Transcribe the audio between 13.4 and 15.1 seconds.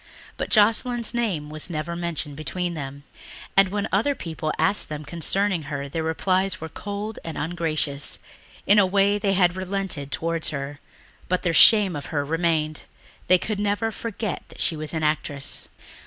never forget that she was an